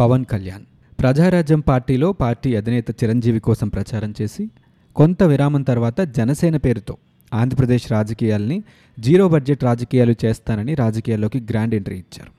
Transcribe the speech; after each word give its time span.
పవన్ 0.00 0.24
కళ్యాణ్. 0.24 0.62
ప్రజారాజ్యం 1.00 1.60
పార్టీలో 1.60 2.12
పార్టీ 2.12 2.56
అధినేత 2.56 2.90
చిరంజీవి 2.90 3.40
కోసం 3.40 3.68
ప్రచారం 3.68 4.14
చేసి 4.22 4.50
కొంత 4.96 5.22
విరామం 5.22 5.62
తర్వాత 5.62 6.00
జనసేన 6.00 6.56
పేరుతో 6.56 6.96
ఆంధ్రప్రదేశ్ 7.34 7.92
రాజకీయాల్ని 7.92 8.62
జీరో 9.00 9.28
బడ్జెట్ 9.28 9.64
రాజకీయాలు 9.64 10.14
చేస్తానని 10.24 10.74
రాజకీయాల్లోకి 10.74 11.40
గ్రాండ్ 11.40 11.74
ఎంట్రీ 11.74 11.98
ఇచ్చారు. 11.98 12.30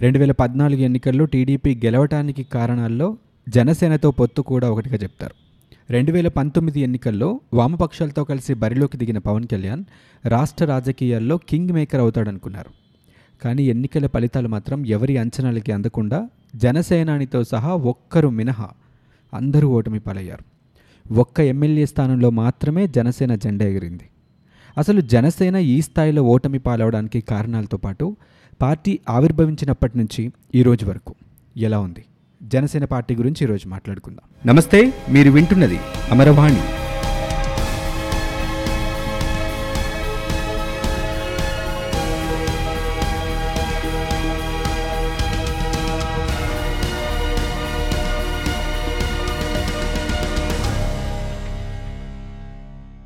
రెండు 0.00 0.18
వేల 0.18 0.32
పద్నాలుగు 0.32 0.80
ఎన్నికల్లో 0.80 1.24
టీడీపీ 1.24 1.74
గెలవటానికి 1.74 2.42
కారణాల్లో 2.42 3.16
జనసేనతో 3.48 4.10
పొత్తు 4.10 4.42
కూడా 4.42 4.70
ఒకటిగా 4.70 4.96
చెప్తారు. 4.96 5.34
రెండు 5.90 6.12
వేల 6.12 6.28
పంతొమ్మిది 6.28 6.80
ఎన్నికల్లో 6.80 7.40
వామపక్షాలతో 7.54 8.24
కలిసి 8.24 8.54
బరిలోకి 8.54 8.96
దిగిన 8.96 9.18
పవన్ 9.18 9.46
కళ్యాణ్ 9.46 9.84
రాష్ట్ర 10.26 10.64
రాజకీయాల్లో 10.64 11.36
కింగ్ 11.36 11.70
మేకర్ 11.70 12.00
అవుతాడనుకున్నారు. 12.00 12.70
కానీ 13.44 13.62
ఎన్నికల 13.62 14.06
ఫలితాలు 14.06 14.48
మాత్రం 14.48 14.86
ఎవరి 14.86 15.16
అంచనాలకి 15.16 15.72
అందకుండా 15.72 16.28
జనసేనానితో 16.56 17.44
సహా 17.44 17.74
ఒక్కరు 17.74 18.28
మినహా 18.28 18.68
అందరూ 19.34 19.68
ఓటమి 19.68 19.98
పాలయ్యారు. 19.98 20.44
ఒక్క 21.14 21.40
ఎమ్మెల్యే 21.40 21.86
స్థానంలో 21.86 22.30
మాత్రమే 22.30 22.86
జనసేన 22.86 23.34
జెండా 23.34 23.66
ఎగిరింది. 23.66 24.04
అసలు 24.78 25.00
జనసేన 25.00 25.56
ఈ 25.56 25.82
స్థాయిలో 25.82 26.22
ఓటమి 26.22 26.58
పాలవడానికి 26.58 27.20
కారణాలతో 27.20 27.76
పాటు 27.76 28.16
పార్టీ 28.62 29.00
ఆవిర్భవించినప్పటి 29.08 29.98
నుంచి 29.98 30.32
ఈ 30.54 30.62
రోజు 30.62 30.86
వరకు 30.86 31.14
ఎలా 31.56 31.80
ఉంది? 31.80 32.04
జనసేన 32.42 32.84
పార్టీ 32.84 33.16
గురించి 33.16 33.44
ఈరోజు 33.44 33.68
మాట్లాడుకుందాం. 33.68 34.54
నమస్తే 34.54 34.92
మీరు 35.10 35.30
వింటున్నది 35.30 35.78
అమరవాణి. 36.10 36.81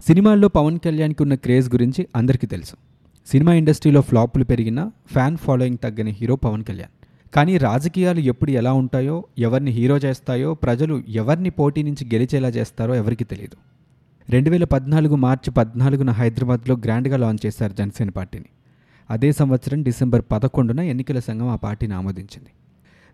సినిమాల్లో 0.07 0.49
పవన్ 0.49 0.79
కళ్యాణ్కి 0.79 1.23
ఉన్న 1.23 1.35
క్రేజ్ 1.35 1.75
గురించి 1.75 2.07
అందరికీ 2.17 2.47
తెలుసు. 2.47 2.77
సినిమా 3.27 3.53
ఇండస్ట్రీలో 3.55 4.01
ఫ్లాపులు 4.01 4.45
పెరిగినా 4.45 4.93
ఫ్యాన్ 5.13 5.37
ఫాలోయింగ్ 5.37 5.79
తగ్గని 5.85 6.11
హీరో 6.11 6.37
పవన్ 6.37 6.65
కళ్యాణ్. 6.65 6.93
కానీ 7.35 7.57
రాజకీయాలు 7.57 8.21
ఎప్పుడు 8.21 8.51
ఎలా 8.51 8.73
ఉంటాయో 8.73 9.25
ఎవరిని 9.39 9.71
హీరో 9.71 9.97
చేస్తాయో 9.97 10.55
ప్రజలు 10.55 11.03
ఎవరిని 11.09 11.51
పోటీ 11.51 11.83
నుంచి 11.83 12.05
గెలిచేలా 12.15 12.49
చేస్తారో 12.49 12.95
ఎవరికి 12.95 13.25
తెలియదు 13.25 13.57
రెండు 14.31 14.51
వేల 14.51 14.65
పద్నాలుగు 14.65 15.17
మార్చి 15.17 15.51
పద్నాలుగున 15.51 16.11
హైదరాబాద్లో 16.11 16.77
గ్రాండ్గా 16.77 17.17
లాంచ్ 17.17 17.47
చేశారు 17.47 17.73
జనసేన 17.73 18.11
పార్టీని. 18.11 18.45
అదే 19.11 19.33
సంవత్సరం 19.33 19.83
డిసెంబర్ 19.83 20.23
పదకొండున 20.33 20.81
ఎన్నికల 20.81 21.19
సంఘం 21.19 21.49
ఆ 21.49 21.57
పార్టీని 21.57 21.95
ఆమోదించింది. 21.95 22.51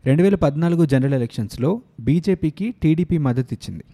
రెండు 0.07 0.23
వేల 0.23 0.35
పద్నాలుగు 0.35 0.85
జనరల్ 0.85 1.15
ఎలక్షన్స్లో 1.15 1.83
బీజేపీకి 2.01 2.75
టీడీపీ 2.83 3.19
మద్దతు 3.19 3.55
ఇచ్చింది. 3.55 3.85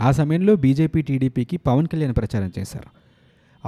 ఆ 0.00 0.10
సమయంలో 0.10 0.56
బీజేపీ 0.56 1.02
టీడీపీకి 1.02 1.56
పవన్ 1.56 1.86
కళ్యాణ్ 1.86 2.16
ప్రచారం 2.16 2.52
చేశారు. 2.58 3.08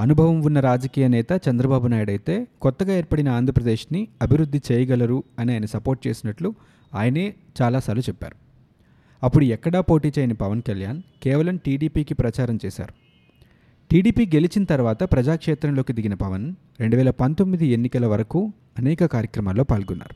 అనుభవం 0.01 0.43
ఉన్న 0.43 0.61
రాజకీయ 0.61 1.09
నేత 1.09 1.27
చంద్రబాబు 1.33 1.87
నాయుడు 1.87 2.11
అయితే 2.11 2.47
కొత్తగా 2.61 2.97
ఏర్పడిన 2.97 3.29
ఆంధ్రప్రదేశ్ని 3.29 4.09
అభివృద్ధి 4.23 4.61
చేయగలరు 4.73 5.25
అని 5.39 5.53
ఆయన 5.53 5.65
సపోర్ట్ 5.65 6.07
చేసినట్లు 6.07 6.55
ఆయనే 6.95 7.35
చాలాసార్లు 7.63 8.03
చెప్పారు. 8.03 8.37
అప్పుడు 9.23 9.45
ఎక్కడా 9.45 9.81
పోటీ 9.81 10.13
చేయని 10.19 10.35
పవన్ 10.35 10.63
కళ్యాణ్ 10.63 11.03
కేవలం 11.23 11.57
టీడీపీకి 11.57 12.15
ప్రచారం 12.15 12.59
చేశారు. 12.67 12.95
టీడీపీ 13.91 14.27
గెలిచిన 14.27 14.65
తర్వాత 14.65 15.03
ప్రజాక్షేత్రంలోకి 15.03 15.93
దిగిన 15.93 16.15
పవన్ 16.15 16.55
రెండు 16.81 16.97
వేల 16.97 17.11
పంతొమ్మిది 17.11 17.67
ఎన్నికల 17.67 18.07
వరకు 18.07 18.53
అనేక 18.79 19.05
కార్యక్రమాల్లో 19.05 19.65
పాల్గొన్నారు. 19.65 20.15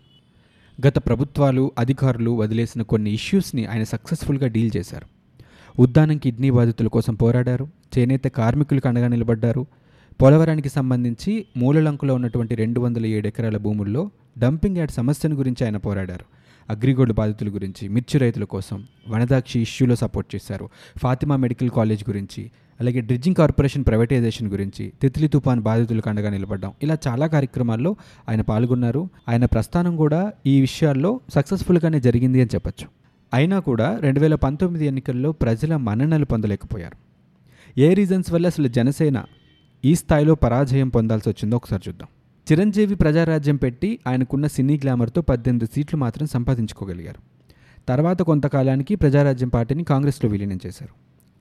గత 0.87 0.99
ప్రభుత్వాలు 0.99 1.73
అధికారులు 1.79 2.31
వదిలేసిన 2.31 2.83
కొన్ని 2.83 3.11
ఇష్యూస్ని 3.11 3.67
ఆయన 3.67 3.83
సక్సెస్ఫుల్గా 3.83 4.47
డీల్ 4.47 4.71
చేశారు. 4.77 5.14
ఉద్దానం 5.79 6.19
కిడ్నీ 6.19 6.51
బాధితుల 6.51 6.87
కోసం 6.87 7.15
పోరాడారు. 7.15 7.69
చేనేత 7.99 8.25
కార్మికులకు 8.25 8.89
అండగా 8.89 9.09
నిలబడ్డారు. 9.09 9.67
పోలవరానికి 10.23 10.69
సంబంధించి 10.69 11.47
మూలలంకలో 11.57 12.15
ఉన్నటువంటి 12.15 12.55
రెండు 12.55 12.81
వందల 12.81 13.07
ఏడు 13.07 13.29
ఎకరాల 13.29 13.57
భూముల్లో 13.57 14.11
డంపింగ్ 14.39 14.77
యార్డ్ 14.77 14.93
సమస్యను 14.93 15.37
గురించి 15.37 15.65
ఆయన 15.65 15.77
పోరాడారు. 15.77 16.25
అగ్రిగోల్డ్ 16.71 17.13
బాధితుల 17.13 17.49
గురించి 17.49 17.89
మిర్చి 17.89 18.19
రైతుల 18.19 18.45
కోసం 18.45 18.85
వనదాక్షి 19.09 19.61
ఇష్యూలో 19.61 19.97
సపోర్ట్ 19.97 20.35
చేశారు. 20.35 20.69
ఫాతిమా 20.99 21.37
మెడికల్ 21.37 21.71
కాలేజ్ 21.71 22.05
గురించి 22.11 22.51
అలాగే 22.81 23.01
డ్రిడ్జింగ్ 23.01 23.37
కార్పొరేషన్ 23.37 23.85
ప్రైవేటైజేషన్ 23.85 24.49
గురించి 24.49 24.93
తిత్లీ 25.03 25.29
తుఫాన్ 25.29 25.61
బాధితులకు 25.61 26.09
అండగా 26.09 26.31
నిలబడ్డాం 26.31 26.73
ఇలా 26.83 26.99
చాలా 27.09 27.27
కార్యక్రమాల్లో 27.27 27.97
ఆయన 28.29 28.41
పాల్గొన్నారు. 28.41 29.09
ఆయన 29.29 29.45
ప్రస్థానం 29.45 29.97
కూడా 29.97 30.33
ఈ 30.47 30.61
విషయాల్లో 30.61 31.21
సక్సెస్ఫుల్గానే 31.35 32.01
జరిగింది 32.01 32.41
అని 32.41 32.51
చెప్పొచ్చు. 32.55 33.04
అయినా 33.35 33.59
కూడా 33.59 33.99
రెండు 33.99 34.21
వేల 34.21 34.35
పంతొమ్మిది 34.35 34.87
ఎన్నికల్లో 34.87 35.33
ప్రజల 35.33 35.77
మన్ననలు 35.77 36.25
పొందలేకపోయారు. 36.25 36.97
ఏ 37.81 37.95
రీజన్స్ 37.95 38.33
వల్ల 38.33 38.47
అసలు 38.47 38.69
జనసేన 38.69 39.25
ఈ 39.85 39.95
స్థాయిలో 39.95 40.35
పరాజయం 40.35 40.89
పొందాల్సి 40.89 41.29
వచ్చిందో 41.29 41.57
ఒకసారి 41.57 41.83
చూద్దాం. 41.89 42.09
చిరంజీవి 42.53 42.95
ప్రజారాజ్యం 42.95 43.57
పెట్టి 43.57 43.99
ఆయనకున్న 44.09 44.47
సినీ 44.47 44.77
గ్లామర్తో 44.77 45.23
పద్దెనిమిది 45.23 45.67
సీట్లు 45.75 45.99
మాత్రం 45.99 46.27
సంపాదించుకోగలిగారు. 46.27 47.21
తర్వాత 47.89 48.23
కొంతకాలానికి 48.23 48.95
ప్రజారాజ్యం 48.95 49.49
పార్టీని 49.49 49.85
కాంగ్రెస్లో 49.85 50.31
విలీనం 50.31 50.59
చేశారు. 50.67 50.95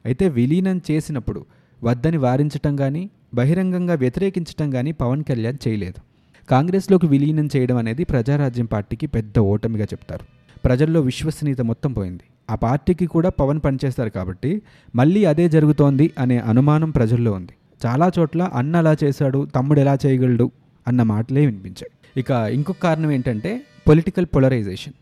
అయితే 0.06 0.30
విలీనం 0.30 0.82
చేసినప్పుడు 0.92 1.46
వద్దని 1.84 2.18
వారించటం 2.18 2.76
కానీ 2.76 3.10
బహిరంగంగా 3.34 3.94
వ్యతిరేకించటం 3.94 4.72
కానీ 4.72 4.92
పవన్ 4.92 5.24
కళ్యాణ్ 5.24 5.68
చేయలేదు. 5.68 6.02
కాంగ్రెస్లోకి 6.50 7.08
విలీనం 7.08 7.50
చేయడం 7.56 7.78
అనేది 7.78 8.04
ప్రజారాజ్యం 8.04 8.66
పార్టీకి 8.66 9.08
పెద్ద 9.08 9.40
ఓటమిగా 9.40 9.84
చెప్తారు. 9.84 10.33
ప్రజల్లో 10.66 11.02
విశ్వసనీయత 11.02 11.62
మొత్తం 11.62 11.94
పోయింది. 11.94 12.24
ఆ 12.50 12.56
పార్టీకి 12.56 13.06
కూడా 13.06 13.30
పవన్ 13.30 13.60
పనిచేస్తారు 13.66 14.10
కాబట్టి 14.10 14.62
మళ్ళీ 14.96 15.26
అదే 15.26 15.50
జరుగుతోంది 15.50 16.12
అనే 16.20 16.38
అనుమానం 16.38 16.90
ప్రజల్లో 16.90 17.32
ఉంది. 17.32 17.54
చాలా 17.86 18.12
చోట్ల 18.20 18.42
అన్న 18.54 18.76
అలా 18.76 18.96
చేశాడు 19.04 19.48
తమ్ముడు 19.56 19.80
ఎలా 19.80 19.98
చేయగలడు 20.06 20.52
అన్న 20.88 21.04
మాటలే 21.04 21.46
వినిపించాయి. 21.46 22.20
ఇక 22.20 22.32
ఇంకొక 22.32 22.76
కారణం 22.84 23.12
ఏంటంటే 23.12 23.62
పొలిటికల్ 23.88 24.26
పొలరైజేషన్. 24.26 24.94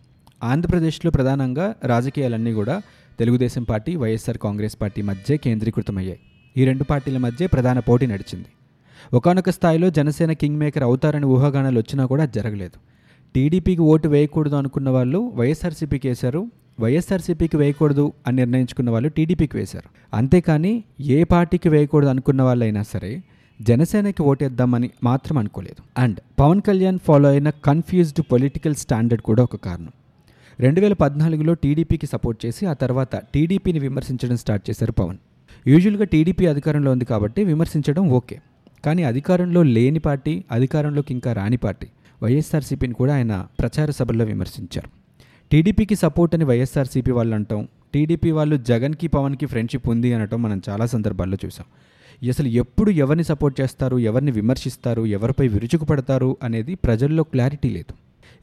ఆంధ్రప్రదేశ్లో 0.43 1.11
ప్రధానంగా 1.11 1.75
రాజకీయాలన్నీ 1.83 2.53
కూడా 2.53 2.81
తెలుగుదేశం 3.19 3.63
పార్టీ 3.63 3.95
వైఎస్ఆర్ 3.95 4.37
కాంగ్రెస్ 4.37 4.77
పార్టీ 4.81 5.01
మధ్య 5.01 5.37
కేంద్రీకృతమయ్యాయి. 5.37 6.19
ఈ 6.57 6.65
రెండు 6.65 6.83
పార్టీల 6.83 7.17
మధ్య 7.17 7.47
ప్రధాన 7.47 7.79
పోటీ 7.79 8.05
నడిచింది. 8.05 8.45
ఒకనొక 9.13 9.49
స్థాయిలో 9.49 9.89
జనసేన 9.89 10.31
కింగ్ 10.31 10.57
మేకర్ 10.57 10.83
అవుతారని 10.83 11.25
ఊహాగానాలు 11.25 11.79
వచ్చినా 11.79 12.05
కూడా 12.05 12.25
జరగలేదు. 12.25 12.79
టీడీపీకి 13.35 13.81
ఓటు 13.81 14.07
వేయకూడదు 14.07 14.55
అనుకున్న 14.55 14.89
వాళ్ళు 14.89 15.31
వైఎస్ఆర్సీపీకి 15.35 16.07
వేశారు. 16.07 16.47
వైఎస్ఆర్సీపీకి 16.79 17.57
వేయకూడదు 17.57 18.13
అని 18.27 18.37
నిర్ణయించుకున్న 18.37 18.89
వాళ్ళు 18.89 19.09
టీడీపీకి 19.09 19.57
వేశారు. 19.57 20.15
అంతేకాని 20.15 20.83
ఏ 21.01 21.23
పార్టీకి 21.23 21.69
వేయకూడదు 21.69 22.09
అనుకున్న 22.09 22.41
వాళ్ళైనా 22.41 22.83
సరే 22.83 23.23
జనసేనకి 23.61 24.23
ఓటేద్దామని 24.23 24.89
మాత్రం 25.03 25.37
అనుకోలేదు. 25.37 26.01
అండ్ 26.01 26.19
పవన్ 26.39 26.61
కళ్యాణ్ 26.61 26.99
ఫాలో 26.99 27.29
అయిన 27.29 27.49
కన్ఫ్యూజ్డ్ 27.49 28.21
పొలిటికల్ 28.31 28.75
స్టాండర్డ్ 28.75 29.23
కూడా 29.23 29.43
ఒక 29.43 29.55
కారణం. 29.55 29.89
రెండు 30.59 30.81
వేల 30.81 30.93
పద్నాలుగులో 30.93 31.53
టీడీపీకి 31.53 32.05
సపోర్ట్ 32.05 32.45
చేసి 32.45 32.65
ఆ 32.65 32.73
తర్వాత 32.73 33.15
టీడీపీని 33.15 33.79
విమర్శించడం 33.79 34.37
స్టార్ట్ 34.37 34.69
చేశారు 34.69 34.91
పవన్. 34.91 35.17
యూజువల్గా 35.67 36.03
టీడీపీ 36.03 36.45
అధికారంలో 36.45 36.91
ఉంది 36.91 37.05
కాబట్టి 37.05 37.43
విమర్శించడం 37.43 38.09
ఓకే. 38.09 38.39
కానీ 38.85 39.03
అధికారంలో 39.03 39.63
లేని 39.63 39.99
పార్టీ 39.99 40.43
అధికారంలోకి 40.51 41.13
ఇంకా 41.13 41.33
రాని 41.33 41.57
పార్టీ. 41.57 41.87
వైఎస్ఆర్సీపీని 42.23 42.93
కూడా 42.93 43.15
ఆయన 43.15 43.47
ప్రచార 43.59 43.91
సభల్లో 43.91 44.25
విమర్శించారు. 44.25 44.89
టీడీపీకి 45.51 45.95
సపోర్ట్ 45.95 46.35
అని 46.35 46.45
వైఎస్ఆర్సీపీ 46.45 47.11
వాళ్ళు 47.11 47.35
అంటాం 47.35 47.67
టీడీపీ 47.93 48.31
వాళ్ళు 48.31 48.55
జగన్కి 48.55 49.07
పవన్కి 49.07 49.45
ఫ్రెండ్షిప్ 49.45 49.89
ఉంది 49.89 50.13
అనటం 50.13 50.41
మనం 50.41 50.61
చాలా 50.69 50.85
సందర్భాల్లో 50.85 51.37
చూసాం. 51.45 51.65
అసలు 52.29 52.47
ఎప్పుడు 52.47 52.91
ఎవరిని 52.91 53.23
సపోర్ట్ 53.23 53.61
చేస్తారు 53.61 53.99
ఎవరిని 53.99 54.31
విమర్శిస్తారు 54.31 55.05
ఎవరిపై 55.05 55.47
విరుచుకుపడతారు 55.47 56.37
అనేది 56.43 56.75
ప్రజల్లో 56.75 57.23
క్లారిటీ 57.23 57.69
లేదు. 57.69 57.93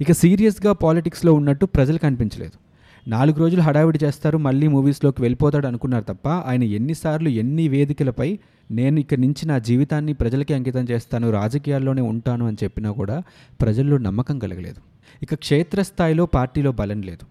ఇక 0.00 0.12
సీరియస్గా 0.12 0.72
పాలిటిక్స్లో 0.72 1.33
ఉన్నట్టు 1.33 1.66
ప్రజలకు 1.66 2.06
అనిపించలేదు. 2.06 2.68
నాలుగు 3.09 3.39
రోజులు 3.39 3.63
హడావిడి 3.63 3.99
చేస్తారు 4.05 4.39
మళ్ళీ 4.39 4.69
మూవీస్లోకి 4.69 5.22
వెళ్ళిపోతాడు 5.22 5.66
అనుకున్నారు 5.66 6.05
తప్ప 6.05 6.28
ఆయన 6.28 6.63
ఎన్నిసార్లు 6.63 7.28
ఎన్ని 7.28 7.69
వేదికలపై 7.69 8.39
నేను 8.71 9.01
ఇక్కడి 9.01 9.21
నుంచి 9.21 9.47
నా 9.47 9.59
జీవితాన్ని 9.59 10.13
ప్రజలకి 10.13 10.55
అంకితం 10.55 10.87
చేస్తాను 10.91 11.31
రాజకీయాల్లోనే 11.31 12.03
ఉంటాను 12.03 12.47
అని 12.47 12.57
చెప్పినా 12.65 12.91
కూడా 12.91 13.22
ప్రజల్లో 13.60 13.99
నమ్మకం 13.99 14.39
కలగలేదు. 14.39 14.81
ఇక 15.22 15.34
క్షేత్రస్థాయిలో 15.34 16.27
పార్టీలో 16.27 16.72
బలం 16.72 17.03
లేదు. 17.03 17.27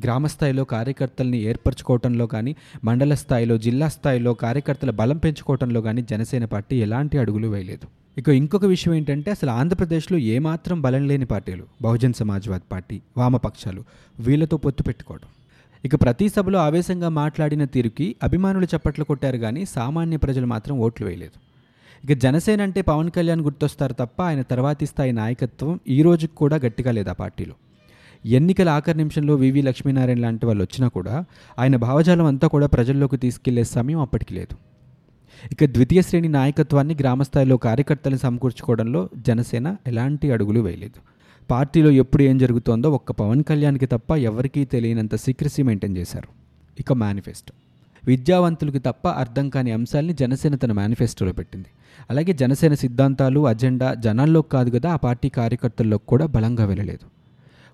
గ్రామ 0.00 0.26
స్థాయిలో 0.26 0.64
కార్యకర్తల్ని 0.64 1.38
ఏర్పరచుకోవటంలో 1.38 2.26
కానీ 2.26 2.56
మండల 2.84 3.14
స్థాయిలో 3.14 3.58
జిల్లా 3.58 3.88
స్థాయిలో 3.88 4.34
కార్యకర్తల 4.34 4.90
బలం 4.90 5.16
పెంచుకోవటంలో 5.16 5.82
కానీ 5.82 6.02
జనసేన 6.02 6.44
పార్టీ 6.44 6.76
ఎలాంటి 6.76 7.18
అడుగులు 7.18 7.48
వేయలేదు. 7.48 7.99
ఇక 8.20 8.28
ఇంకొక 8.28 8.64
విషయం 8.64 8.94
ఏంటంటే 8.94 9.30
అసలు 9.30 9.50
ఆంధ్రప్రదేశ్లో 9.50 10.18
ఏమాత్రం 10.18 10.82
బలం 10.82 11.08
లేని 11.08 11.24
పార్టీలు 11.24 11.64
బహుజన్ 11.82 12.14
సమాజ్వాద్ 12.14 12.64
పార్టీ 12.72 13.00
వామపక్షాలు 13.16 13.82
వీళ్ళతో 14.20 14.56
పొత్తు 14.56 14.82
పెట్టుకోవడం 14.82 15.28
ఇక 15.84 15.94
ప్రతి 15.94 16.28
సభలో 16.28 16.58
ఆవేశంగా 16.58 17.08
మాట్లాడిన 17.08 17.64
తీరుకి 17.64 18.16
అభిమానులు 18.22 18.66
చప్పట్లు 18.76 19.04
కొట్టారు 19.04 19.38
కానీ 19.38 19.64
సామాన్య 19.64 20.16
ప్రజలు 20.16 20.46
మాత్రం 20.46 20.78
ఓట్లు 20.78 21.06
వేయలేదు. 21.06 21.36
ఇక 22.04 22.12
జనసేన 22.12 22.62
అంటే 22.62 22.82
పవన్ 22.82 23.10
కళ్యాణ్ 23.10 23.40
గుర్తొస్తారు 23.40 23.92
తప్ప 23.92 24.22
ఆయన 24.22 24.42
తర్వాతి 24.42 24.86
స్థాయి 24.86 25.12
నాయకత్వం 25.12 25.80
ఈ 25.88 26.02
రోజుకి 26.02 26.34
కూడా 26.34 26.56
గట్టిగా 26.56 26.90
లేదు 26.90 27.08
ఆ 27.08 27.12
పార్టీలో. 27.12 27.54
ఎన్నికల 28.24 28.68
ఆఖరి 28.68 28.98
నిమిషంలో 28.98 29.34
వివి 29.34 29.62
లక్ష్మీనారాయణ 29.62 30.20
లాంటి 30.20 30.46
వాళ్ళు 30.46 30.62
వచ్చినా 30.62 30.88
కూడా 30.88 31.24
ఆయన 31.58 31.76
భావజాలం 31.76 32.26
అంతా 32.26 32.48
కూడా 32.48 32.66
ప్రజల్లోకి 32.66 33.16
తీసుకెళ్ళే 33.16 33.64
సమయం 33.64 34.00
అప్పటికి 34.00 34.34
లేదు. 34.34 34.56
ఇక 35.52 35.64
ద్వితీయ 35.64 36.02
శ్రేణి 36.02 36.28
నాయకత్వాన్ని 36.28 36.96
గ్రామస్థాయిలో 37.00 37.56
కార్యకర్తలను 37.56 38.18
సమకూర్చుకోవడంలో 38.18 39.08
జనసేన 39.16 39.76
ఎలాంటి 39.86 40.32
అడుగులు 40.32 40.60
వేయలేదు. 40.60 41.00
పార్టీలో 41.50 41.90
ఎప్పుడు 41.90 42.22
ఏం 42.22 42.38
జరుగుతోందో 42.38 42.90
ఒక్క 42.90 43.12
పవన్ 43.12 43.42
కళ్యాణ్కి 43.42 43.86
తప్ప 43.86 44.16
ఎవరికీ 44.16 44.64
తెలియనంత 44.64 45.14
సీక్రసీ 45.14 45.62
మెయింటైన్ 45.62 45.96
చేశారు. 45.96 46.28
ఇక 46.80 46.92
మేనిఫెస్టో. 46.92 47.52
విద్యావంతులకి 48.04 48.78
తప్ప 48.78 49.08
అర్థం 49.08 49.48
కాని 49.48 49.72
అంశాల్ని 49.72 50.12
జనసేన 50.12 50.56
తన 50.56 50.72
మేనిఫెస్టోలో 50.72 51.32
పెట్టింది. 51.32 51.66
అలాగే 52.10 52.32
జనసేన 52.32 52.74
సిద్ధాంతాలు 52.74 53.46
అజెండా 53.46 53.94
జనాల్లోకి 53.94 54.50
కాదు 54.50 54.70
కదా 54.70 54.92
ఆ 54.92 54.96
పార్టీ 54.96 55.28
కార్యకర్తల్లో 55.28 55.98
కూడా 55.98 56.26
బలంగా 56.26 56.64
వెళ్ళలేదు. 56.64 57.19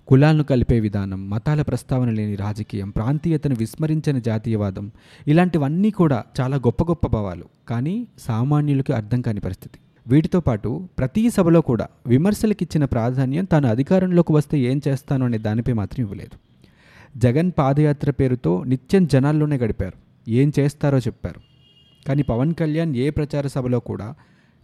కులాలను 0.07 0.43
కలిపే 0.43 0.79
విధానం 0.79 1.29
మతాల 1.29 1.61
ప్రస్తావన 1.61 2.09
లేని 2.09 2.35
రాజకీయం 2.35 2.89
ప్రాంతీయతను 2.89 3.55
విస్మరించని 3.55 4.21
జాతీయవాదం 4.21 4.91
ఇలాంటివన్నీ 5.27 5.91
కూడా 5.91 6.23
చాలా 6.41 6.57
గొప్ప 6.57 6.83
గొప్ప 6.83 7.07
భావాలు. 7.07 7.43
కానీ 7.69 8.07
సామాన్యులకి 8.19 8.93
అర్థం 8.93 9.21
కాని 9.21 9.39
పరిస్థితి. 9.39 9.79
వీటితో 10.07 10.39
పాటు 10.39 10.89
ప్రతి 10.99 11.29
సభలో 11.29 11.61
కూడా 11.61 11.87
విమర్శలకు 12.07 12.63
ఇచ్చిన 12.63 12.85
ప్రాధాన్యం 12.85 13.45
తాను 13.45 13.69
అధికారంలోకి 13.69 14.33
వస్తే 14.33 14.59
ఏం 14.59 14.81
చేస్తాను 14.87 15.25
అనే 15.25 15.37
దానిపై 15.37 15.73
మాత్రం 15.73 16.05
ఇవ్వలేదు. 16.05 16.37
జగన్ 17.19 17.51
పాదయాత్ర 17.57 18.11
పేరుతో 18.11 18.63
నిత్యం 18.63 19.07
జనాల్లోనే 19.07 19.57
గడిపారు. 19.57 20.29
ఏం 20.29 20.53
చేస్తారో 20.59 20.97
చెప్పారు. 20.97 21.41
కానీ 22.07 22.23
పవన్ 22.23 22.53
కళ్యాణ్ 22.53 22.95
ఏ 22.95 23.09
ప్రచార 23.09 23.47
సభలో 23.47 23.79
కూడా 23.79 24.15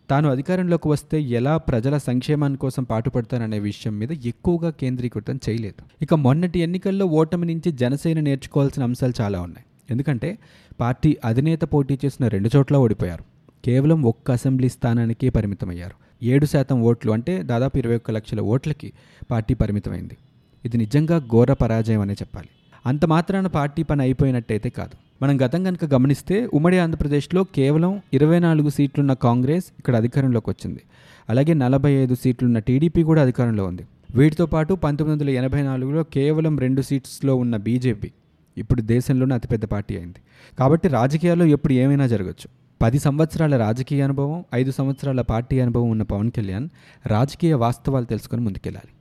తాను 0.10 0.30
అధికారంలోకి 0.30 0.88
వస్తే 0.88 1.22
ఎలా 1.22 1.58
ప్రజల 1.58 1.98
సంక్షేమాని 1.98 2.58
కోసం 2.58 2.84
పాటుపడతాననే 2.84 3.60
విషయం 3.60 4.00
మీద 4.00 4.12
ఎక్కువగా 4.12 4.70
కేంద్రీకృతం 4.70 5.40
చేయలేదు. 5.50 5.84
ఇక 6.02 6.14
మొన్నటి 6.14 6.60
ఎన్నికల్లో 6.60 7.06
ఓటమి 7.06 7.46
నుంచి 7.46 7.72
జనసేన 7.72 8.20
నేర్చుకోవాల్సిన 8.20 8.84
అంశాలు 8.84 9.14
చాలా 9.22 9.42
ఉన్నాయి. 9.42 9.66
ఎందుకంటే 9.90 10.38
పార్టీ 10.80 11.18
అధినేత 11.26 11.62
పోటీ 11.62 12.00
చేసిన 12.06 12.28
రెండు 12.28 12.50
చోట్ల 12.56 12.78
ఓడిపోయారు. 12.78 13.24
కేవలం 13.66 14.04
ఒక్క 14.04 14.32
అసెంబ్లీ 14.32 14.70
స్థానానికే 14.70 15.30
పరిమితమయ్యారు. 15.30 16.26
ఏడు 16.26 16.46
శాతం 16.46 16.82
ఓట్లు 16.82 17.12
అంటే 17.12 17.44
దాదాపు 17.44 17.78
ఇరవై 17.78 17.96
ఒక్క 17.96 18.12
లక్షల 18.12 18.42
ఓట్లకి 18.42 18.94
పార్టీ 19.32 19.54
పరిమితమైంది. 19.54 20.18
ఇది 20.66 20.78
నిజంగా 20.78 21.20
ఘోర 21.20 21.54
పరాజయం 21.54 22.02
అనే 22.02 22.14
చెప్పాలి. 22.14 22.50
అంత 22.86 23.06
మాత్రాన 23.06 23.48
పార్టీ 23.48 23.84
పని 23.84 24.02
అయిపోయినట్టయితే 24.02 24.70
కాదు. 24.70 25.24
మనం 25.24 25.42
గతం 25.42 25.64
కనుక 25.64 25.86
గమనిస్తే 25.94 26.50
ఉమ్మడి 26.54 26.78
ఆంధ్రప్రదేశ్లో 26.78 27.44
కేవలం 27.44 28.02
ఇరవై 28.14 28.40
నాలుగు 28.40 28.70
సీట్లున్న 28.70 29.14
కాంగ్రెస్ 29.14 29.64
ఇక్కడ 29.80 29.96
అధికారంలోకి 29.96 30.50
వచ్చింది. 30.50 30.82
అలాగే 31.30 31.54
నలభై 31.54 31.92
ఐదు 31.92 32.16
సీట్లున్న 32.16 32.60
టీడీపీ 32.60 33.04
కూడా 33.04 33.22
అధికారంలో 33.22 33.66
ఉంది. 33.66 33.86
వీటితో 34.16 34.46
పాటు 34.46 34.74
పంతొమ్మిది 34.74 35.24
వందల 35.24 35.38
ఎనభై 35.38 35.62
నాలుగులో 35.62 36.04
కేవలం 36.04 36.60
రెండు 36.60 36.82
సీట్స్లో 36.82 37.36
ఉన్న 37.36 37.58
బీజేపీ 37.58 38.12
ఇప్పుడు 38.58 38.82
దేశంలోనే 38.82 39.36
అతిపెద్ద 39.36 39.66
పార్టీ 39.66 39.98
అయింది. 39.98 40.20
కాబట్టి 40.60 40.88
రాజకీయాల్లో 40.88 41.46
ఎప్పుడు 41.46 41.74
ఏమైనా 41.74 42.08
జరగచ్చు. 42.08 42.48
పది 42.82 43.00
సంవత్సరాల 43.00 43.58
రాజకీయ 43.58 44.02
అనుభవం 44.02 44.46
ఐదు 44.54 44.72
సంవత్సరాల 44.72 45.22
పార్టీ 45.22 45.60
అనుభవం 45.60 45.90
ఉన్న 45.90 46.04
పవన్ 46.04 46.32
కళ్యాణ్ 46.32 46.70
రాజకీయ 47.08 47.54
వాస్తవాలు 47.54 48.06
తెలుసుకొని 48.06 48.42
ముందుకెళ్ళాలి. 48.42 48.92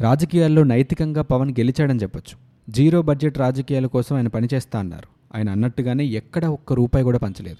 రాజకీయాల్లో 0.00 0.62
నైతికంగా 0.62 1.22
పవన్ 1.22 1.50
గెలిచాడని 1.50 2.02
చెప్పొచ్చు. 2.02 2.43
జీరో 2.68 3.02
బడ్జెట్ 3.02 3.38
రాజకీయాల 3.38 3.86
కోసం 3.86 4.16
ఆయన 4.16 4.28
పనిచేస్తా 4.28 4.78
అన్నారు. 4.78 5.36
ఆయన 5.36 5.50
అన్నట్టుగానే 5.50 6.04
ఎక్కడ 6.04 6.44
ఒక్క 6.44 6.72
రూపాయి 6.72 7.04
కూడా 7.04 7.18
పంచలేదు. 7.18 7.56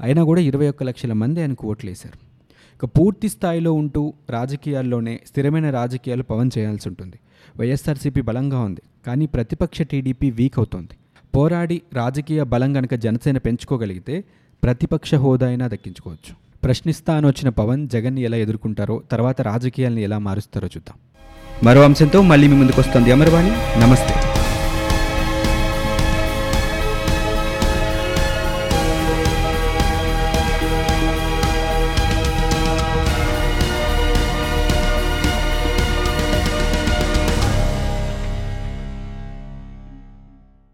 అయినా 0.00 0.24
కూడా 0.24 0.40
ఇరవై 0.40 0.68
ఒక్క 0.68 0.82
లక్షల 0.82 1.12
మంది 1.12 1.40
ఆయనకు 1.40 1.68
ఓట్లేశారు. 1.68 2.28
ఇక 2.76 2.84
పూర్తి 2.84 3.28
స్థాయిలో 3.28 3.72
ఉంటూ 3.72 4.12
రాజకీయాల్లోనే 4.30 5.20
స్థిరమైన 5.26 5.70
రాజకీయాలు 5.70 6.22
పవన్ 6.22 6.50
చేయాల్సి 6.58 6.88
ఉంటుంది. 6.88 7.18
వైఎస్ఆర్సీపీ 7.60 8.20
బలంగా 8.20 8.60
ఉంది. 8.60 8.82
కానీ 9.06 9.26
ప్రతిపక్ష 9.26 9.82
టీడీపీ 9.82 10.30
వీక్ 10.30 10.58
అవుతోంది. 10.58 10.96
పోరాడి 11.36 11.82
రాజకీయ 11.94 12.42
బలం 12.42 12.72
కనుక 12.72 12.94
జనసేన 12.94 13.38
పెంచుకోగలిగితే 13.38 14.24
ప్రతిపక్ష 14.64 15.14
హోదా 15.14 15.46
అయినా 15.46 15.68
దక్కించుకోవచ్చు. 15.68 16.34
ప్రశ్నిస్తా 16.64 17.16
అని 17.16 17.26
వచ్చిన 17.26 17.48
పవన్ 17.48 17.88
జగన్ని 17.88 18.22
ఎలా 18.22 18.36
ఎదుర్కొంటారో 18.36 19.02
తర్వాత 19.10 19.40
రాజకీయాల్ని 19.40 20.02
ఎలా 20.02 20.18
మారుస్తారో 20.18 20.68
చూద్దాం. 20.76 20.98
మరో 21.64 21.82
అంశంతో 21.82 22.22
మళ్ళీ 22.22 22.48
మీ 22.48 22.56
ముందుకు 22.56 22.80
వస్తుంది 22.80 23.12
అమర్వాణి. 23.12 23.80
నమస్తే. 23.80 24.27